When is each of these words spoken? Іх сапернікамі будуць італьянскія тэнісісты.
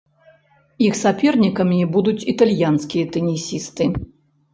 Іх 0.85 0.93
сапернікамі 1.01 1.77
будуць 1.97 2.27
італьянскія 2.33 3.05
тэнісісты. 3.17 3.89